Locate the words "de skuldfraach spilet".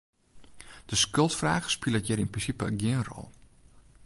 0.89-2.05